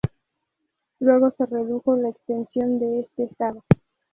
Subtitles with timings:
[0.99, 3.63] Luego se redujo la extensión de este Estado.